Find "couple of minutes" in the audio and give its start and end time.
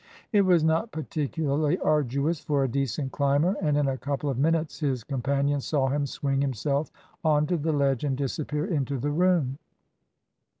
3.99-4.79